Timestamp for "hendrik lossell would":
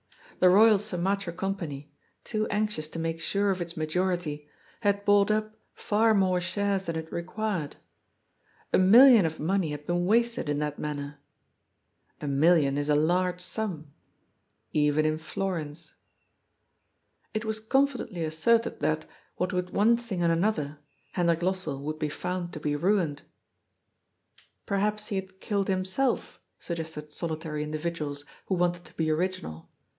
21.11-21.99